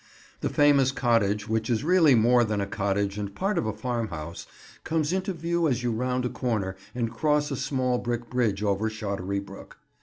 [0.39, 4.47] The famous cottage, which is really more than a cottage and part of a farmhouse,
[4.83, 8.89] comes into view as you round a corner and cross a small brick bridge over
[8.89, 9.77] Shottery Brook.